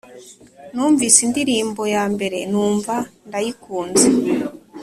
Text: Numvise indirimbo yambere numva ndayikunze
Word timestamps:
Numvise 0.73 1.19
indirimbo 1.27 1.81
yambere 1.95 2.37
numva 2.51 2.95
ndayikunze 3.27 4.07